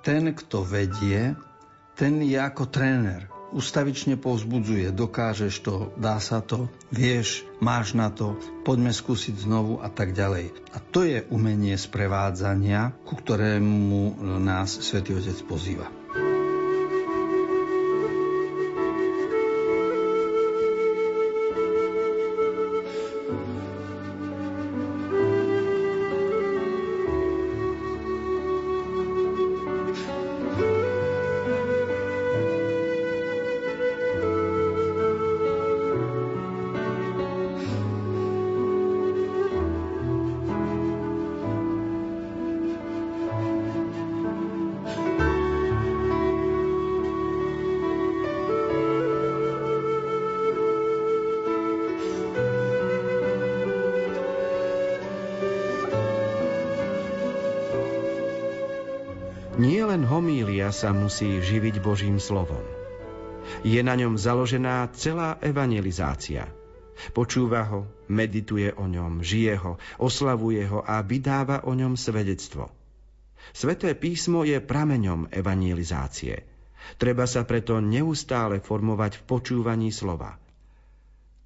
ten, 0.02 0.34
kto 0.34 0.66
vedie, 0.66 1.38
ten 1.94 2.20
je 2.20 2.36
ako 2.36 2.68
tréner 2.68 3.35
ustavične 3.54 4.18
povzbudzuje, 4.18 4.90
dokážeš 4.90 5.54
to, 5.62 5.74
dá 5.98 6.18
sa 6.22 6.42
to, 6.42 6.70
vieš, 6.90 7.46
máš 7.62 7.94
na 7.94 8.10
to, 8.10 8.38
poďme 8.66 8.90
skúsiť 8.90 9.46
znovu 9.46 9.78
a 9.82 9.90
tak 9.90 10.14
ďalej. 10.14 10.54
A 10.74 10.78
to 10.80 11.06
je 11.06 11.26
umenie 11.30 11.74
sprevádzania, 11.74 12.94
ku 13.06 13.18
ktorému 13.18 14.18
nás 14.42 14.80
Svetý 14.82 15.14
Otec 15.18 15.38
pozýva. 15.46 16.05
Nie 59.96 60.04
len 60.04 60.12
homília 60.12 60.76
sa 60.76 60.92
musí 60.92 61.40
živiť 61.40 61.80
Božím 61.80 62.20
slovom. 62.20 62.60
Je 63.64 63.80
na 63.80 63.96
ňom 63.96 64.20
založená 64.20 64.92
celá 64.92 65.40
evangelizácia. 65.40 66.52
Počúva 67.16 67.64
ho, 67.64 67.88
medituje 68.04 68.76
o 68.76 68.84
ňom, 68.92 69.24
žije 69.24 69.56
ho, 69.56 69.80
oslavuje 69.96 70.68
ho 70.68 70.84
a 70.84 71.00
vydáva 71.00 71.64
o 71.64 71.72
ňom 71.72 71.96
svedectvo. 71.96 72.68
Sveté 73.56 73.96
písmo 73.96 74.44
je 74.44 74.60
prameňom 74.60 75.32
evangelizácie. 75.32 76.44
Treba 77.00 77.24
sa 77.24 77.48
preto 77.48 77.80
neustále 77.80 78.60
formovať 78.60 79.16
v 79.16 79.22
počúvaní 79.24 79.96
slova. 79.96 80.36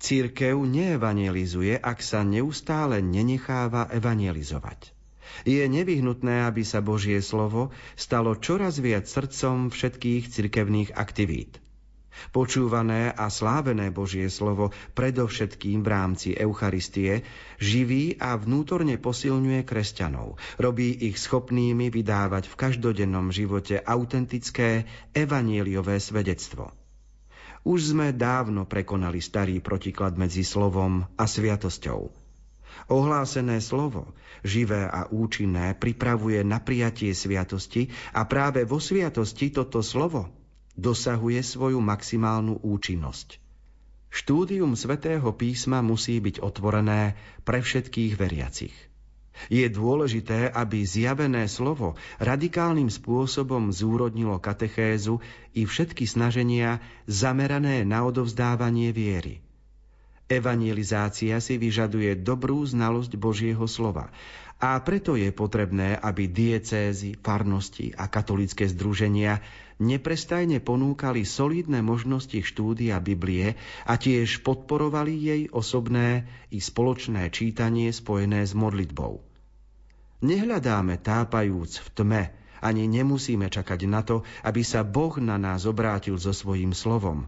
Církev 0.03 0.59
neevangelizuje, 0.59 1.79
ak 1.79 2.03
sa 2.03 2.27
neustále 2.27 2.99
nenecháva 2.99 3.87
evangelizovať. 3.95 5.00
Je 5.45 5.65
nevyhnutné, 5.65 6.45
aby 6.47 6.63
sa 6.67 6.85
Božie 6.85 7.23
slovo 7.25 7.73
stalo 7.97 8.37
čoraz 8.37 8.79
viac 8.79 9.09
srdcom 9.09 9.73
všetkých 9.73 10.29
cirkevných 10.29 10.91
aktivít. 10.95 11.63
Počúvané 12.35 13.09
a 13.17 13.33
slávené 13.33 13.89
Božie 13.89 14.29
slovo 14.29 14.77
predovšetkým 14.93 15.81
v 15.81 15.89
rámci 15.89 16.29
Eucharistie 16.37 17.25
živí 17.57 18.21
a 18.21 18.37
vnútorne 18.37 19.01
posilňuje 19.01 19.65
kresťanov. 19.65 20.37
Robí 20.61 20.93
ich 20.93 21.17
schopnými 21.17 21.89
vydávať 21.89 22.53
v 22.53 22.59
každodennom 22.61 23.33
živote 23.33 23.81
autentické 23.81 24.85
evanieliové 25.17 25.97
svedectvo. 25.97 26.77
Už 27.65 27.93
sme 27.93 28.17
dávno 28.17 28.65
prekonali 28.65 29.21
starý 29.21 29.61
protiklad 29.61 30.17
medzi 30.17 30.45
slovom 30.45 31.05
a 31.17 31.25
sviatosťou. 31.29 32.20
Ohlásené 32.91 33.63
slovo, 33.63 34.19
živé 34.43 34.83
a 34.83 35.07
účinné, 35.07 35.79
pripravuje 35.79 36.43
na 36.43 36.59
prijatie 36.59 37.15
sviatosti 37.15 37.87
a 38.11 38.27
práve 38.27 38.67
vo 38.67 38.83
sviatosti 38.83 39.55
toto 39.55 39.79
slovo 39.79 40.27
dosahuje 40.75 41.39
svoju 41.39 41.79
maximálnu 41.79 42.59
účinnosť. 42.59 43.39
Štúdium 44.11 44.75
svätého 44.75 45.31
písma 45.31 45.87
musí 45.87 46.19
byť 46.19 46.43
otvorené 46.43 47.15
pre 47.47 47.63
všetkých 47.63 48.19
veriacich. 48.19 48.75
Je 49.47 49.71
dôležité, 49.71 50.51
aby 50.51 50.83
zjavené 50.83 51.47
slovo 51.47 51.95
radikálnym 52.19 52.91
spôsobom 52.91 53.71
zúrodnilo 53.71 54.43
katechézu 54.43 55.23
i 55.55 55.63
všetky 55.63 56.11
snaženia 56.11 56.83
zamerané 57.07 57.87
na 57.87 58.03
odovzdávanie 58.03 58.91
viery– 58.91 59.39
Evangelizácia 60.31 61.43
si 61.43 61.59
vyžaduje 61.59 62.15
dobrú 62.23 62.63
znalosť 62.63 63.19
Božieho 63.19 63.67
slova 63.67 64.15
a 64.61 64.77
preto 64.85 65.17
je 65.17 65.33
potrebné, 65.33 65.97
aby 65.97 66.29
diecézy, 66.29 67.17
farnosti 67.17 67.97
a 67.97 68.13
katolické 68.13 68.69
združenia 68.69 69.41
neprestajne 69.81 70.61
ponúkali 70.61 71.25
solidné 71.25 71.81
možnosti 71.81 72.45
štúdia 72.45 73.01
Biblie 73.01 73.57
a 73.89 73.97
tiež 73.97 74.45
podporovali 74.45 75.13
jej 75.17 75.43
osobné 75.49 76.29
i 76.53 76.61
spoločné 76.61 77.33
čítanie 77.33 77.89
spojené 77.89 78.45
s 78.45 78.53
modlitbou. 78.53 79.25
Nehľadáme 80.21 81.01
tápajúc 81.01 81.81
v 81.81 81.89
tme, 81.97 82.23
ani 82.61 82.85
nemusíme 82.85 83.49
čakať 83.49 83.89
na 83.89 84.05
to, 84.05 84.29
aby 84.45 84.61
sa 84.61 84.85
Boh 84.85 85.17
na 85.17 85.41
nás 85.41 85.65
obrátil 85.65 86.21
so 86.21 86.37
svojím 86.37 86.77
slovom. 86.77 87.25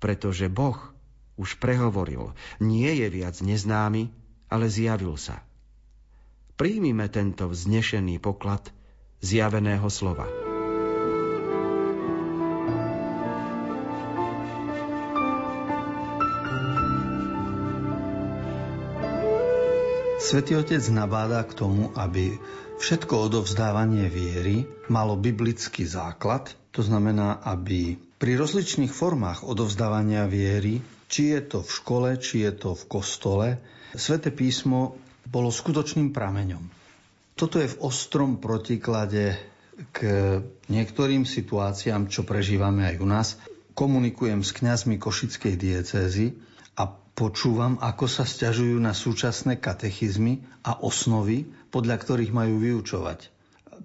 Pretože 0.00 0.48
Boh 0.48 0.93
už 1.34 1.58
prehovoril, 1.58 2.30
nie 2.62 2.90
je 2.94 3.08
viac 3.10 3.38
neznámy, 3.42 4.10
ale 4.50 4.66
zjavil 4.70 5.18
sa. 5.18 5.42
Príjmime 6.54 7.10
tento 7.10 7.50
vznešený 7.50 8.22
poklad 8.22 8.70
zjaveného 9.18 9.90
slova. 9.90 10.30
Svetý 20.24 20.56
Otec 20.56 20.80
nabáda 20.88 21.44
k 21.44 21.52
tomu, 21.52 21.92
aby 21.92 22.32
všetko 22.80 23.28
odovzdávanie 23.28 24.08
viery 24.08 24.64
malo 24.88 25.20
biblický 25.20 25.84
základ, 25.84 26.48
to 26.72 26.80
znamená, 26.80 27.44
aby 27.44 28.00
pri 28.16 28.40
rozličných 28.40 28.88
formách 28.88 29.44
odovzdávania 29.44 30.24
viery, 30.24 30.80
či 31.14 31.30
je 31.30 31.40
to 31.46 31.62
v 31.62 31.70
škole, 31.70 32.08
či 32.18 32.42
je 32.42 32.52
to 32.58 32.74
v 32.74 32.84
kostole, 32.90 33.48
Svete 33.94 34.34
písmo 34.34 34.98
bolo 35.30 35.54
skutočným 35.54 36.10
prameňom. 36.10 36.66
Toto 37.38 37.62
je 37.62 37.70
v 37.70 37.78
ostrom 37.78 38.42
protiklade 38.42 39.38
k 39.94 39.98
niektorým 40.66 41.22
situáciám, 41.22 42.10
čo 42.10 42.26
prežívame 42.26 42.90
aj 42.90 42.96
u 42.98 43.06
nás. 43.06 43.28
Komunikujem 43.74 44.42
s 44.42 44.50
kňazmi 44.50 44.98
Košickej 44.98 45.54
diecézy 45.54 46.34
a 46.74 46.90
počúvam, 46.90 47.78
ako 47.78 48.06
sa 48.10 48.26
stiažujú 48.26 48.82
na 48.82 48.94
súčasné 48.94 49.62
katechizmy 49.62 50.42
a 50.66 50.78
osnovy, 50.82 51.46
podľa 51.70 52.02
ktorých 52.02 52.34
majú 52.34 52.58
vyučovať. 52.58 53.33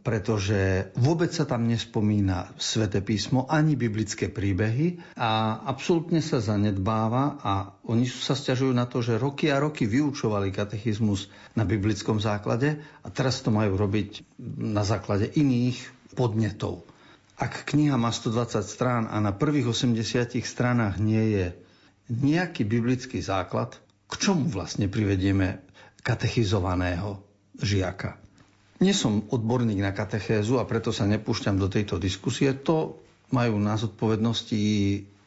Pretože 0.10 0.90
vôbec 0.98 1.30
sa 1.30 1.46
tam 1.46 1.70
nespomína 1.70 2.50
sväté 2.58 2.98
písmo 2.98 3.46
ani 3.46 3.78
biblické 3.78 4.26
príbehy 4.26 4.98
a 5.14 5.62
absolútne 5.70 6.18
sa 6.18 6.42
zanedbáva 6.42 7.38
a 7.46 7.78
oni 7.86 8.10
sa 8.10 8.34
stiažujú 8.34 8.74
na 8.74 8.90
to, 8.90 9.06
že 9.06 9.22
roky 9.22 9.54
a 9.54 9.62
roky 9.62 9.86
vyučovali 9.86 10.50
katechizmus 10.50 11.30
na 11.54 11.62
biblickom 11.62 12.18
základe 12.18 12.82
a 13.06 13.08
teraz 13.14 13.46
to 13.46 13.54
majú 13.54 13.78
robiť 13.78 14.26
na 14.58 14.82
základe 14.82 15.30
iných 15.30 15.78
podnetov. 16.18 16.90
Ak 17.38 17.70
kniha 17.70 17.94
má 17.94 18.10
120 18.10 18.66
strán 18.66 19.06
a 19.14 19.22
na 19.22 19.30
prvých 19.30 19.70
80 19.70 19.94
stranách 20.42 20.98
nie 20.98 21.38
je 21.38 21.46
nejaký 22.10 22.66
biblický 22.66 23.22
základ, 23.22 23.78
k 24.10 24.14
čomu 24.18 24.50
vlastne 24.50 24.90
privedieme 24.90 25.62
katechizovaného 26.02 27.22
žiaka. 27.62 28.18
Nie 28.80 28.96
som 28.96 29.28
odborník 29.28 29.84
na 29.84 29.92
katechézu 29.92 30.56
a 30.56 30.68
preto 30.68 30.96
sa 30.96 31.04
nepúšťam 31.04 31.60
do 31.60 31.68
tejto 31.68 32.00
diskusie. 32.00 32.56
To 32.64 32.96
majú 33.30 33.60
na 33.60 33.76
zodpovednosti 33.76 34.60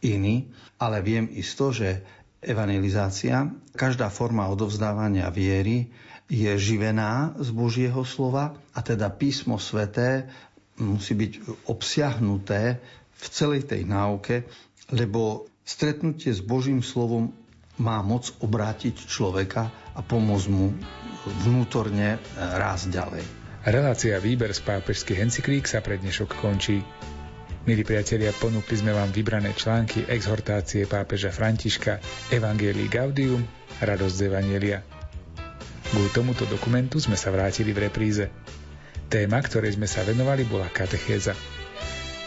iní, 0.02 0.48
ale 0.80 1.04
viem 1.04 1.28
isto, 1.36 1.70
že 1.70 2.00
evangelizácia, 2.42 3.46
každá 3.76 4.08
forma 4.10 4.48
odovzdávania 4.50 5.28
viery 5.30 5.92
je 6.26 6.48
živená 6.56 7.36
z 7.38 7.52
Božieho 7.52 8.02
slova 8.02 8.56
a 8.72 8.80
teda 8.80 9.12
písmo 9.12 9.60
sveté 9.60 10.26
musí 10.80 11.14
byť 11.14 11.32
obsiahnuté 11.68 12.80
v 13.12 13.24
celej 13.30 13.68
tej 13.68 13.84
náuke, 13.86 14.48
lebo 14.90 15.46
Stretnutie 15.62 16.34
s 16.34 16.42
Božím 16.42 16.82
slovom 16.82 17.30
má 17.78 18.02
moc 18.02 18.34
obrátiť 18.42 19.06
človeka 19.06 19.70
a 19.94 20.02
pomôcť 20.02 20.46
mu 20.50 20.74
vnútorne 21.46 22.18
rásť 22.36 22.90
ďalej. 22.90 23.41
Relácia 23.62 24.18
Výber 24.18 24.50
z 24.50 24.58
pápežských 24.58 25.22
encyklík 25.22 25.70
sa 25.70 25.78
pre 25.78 25.94
dnešok 25.94 26.34
končí. 26.34 26.82
Milí 27.62 27.86
priatelia, 27.86 28.34
ponúkli 28.34 28.74
sme 28.74 28.90
vám 28.90 29.14
vybrané 29.14 29.54
články 29.54 30.02
exhortácie 30.10 30.82
pápeža 30.90 31.30
Františka 31.30 32.02
Evangelii 32.34 32.90
Gaudium 32.90 33.46
Radosť 33.78 34.14
z 34.18 34.22
Evangelia. 34.26 34.82
Kvôli 35.94 36.10
tomuto 36.10 36.42
dokumentu 36.50 36.98
sme 36.98 37.14
sa 37.14 37.30
vrátili 37.30 37.70
v 37.70 37.86
repríze. 37.86 38.34
Téma, 39.06 39.38
ktorej 39.38 39.78
sme 39.78 39.86
sa 39.86 40.02
venovali, 40.02 40.42
bola 40.42 40.66
katechéza. 40.66 41.38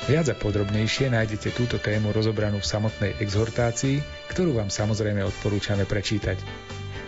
Viac 0.08 0.32
a 0.32 0.40
podrobnejšie 0.40 1.12
nájdete 1.12 1.52
túto 1.52 1.84
tému 1.84 2.16
rozobranú 2.16 2.64
v 2.64 2.72
samotnej 2.72 3.12
exhortácii, 3.20 4.00
ktorú 4.32 4.64
vám 4.64 4.72
samozrejme 4.72 5.20
odporúčame 5.28 5.84
prečítať. 5.84 6.40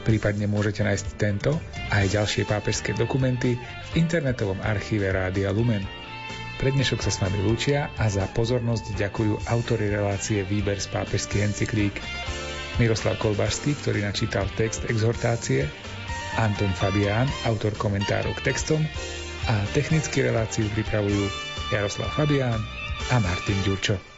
Prípadne 0.07 0.47
môžete 0.47 0.87
nájsť 0.87 1.07
tento 1.19 1.51
a 1.91 1.99
aj 1.99 2.15
ďalšie 2.15 2.47
pápežské 2.47 2.95
dokumenty 2.95 3.59
v 3.59 3.89
internetovom 3.99 4.55
archíve 4.63 5.11
Rádia 5.11 5.51
Lumen. 5.51 5.83
Pre 6.57 6.71
sa 6.79 7.11
s 7.11 7.19
vami 7.19 7.43
lúčia 7.43 7.91
a 7.99 8.07
za 8.07 8.23
pozornosť 8.31 8.95
ďakujú 8.95 9.51
autory 9.51 9.91
relácie 9.91 10.47
Výber 10.47 10.79
z 10.79 10.87
pápežských 10.95 11.51
encyklík 11.51 11.99
Miroslav 12.79 13.19
Kolbašský, 13.19 13.75
ktorý 13.83 14.07
načítal 14.07 14.47
text 14.55 14.87
exhortácie, 14.87 15.67
Anton 16.39 16.71
Fabián, 16.71 17.27
autor 17.43 17.75
komentárov 17.75 18.31
k 18.39 18.55
textom 18.55 18.79
a 19.51 19.59
technicky 19.75 20.23
reláciu 20.23 20.71
pripravujú 20.71 21.27
Jaroslav 21.75 22.09
Fabián 22.15 22.63
a 23.11 23.15
Martin 23.19 23.59
Ďurčo. 23.67 24.16